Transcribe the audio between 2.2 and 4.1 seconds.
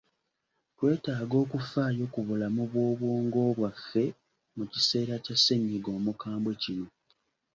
bulamu bw'obwongo bwaffe